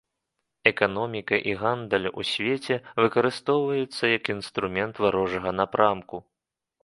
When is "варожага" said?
5.05-5.49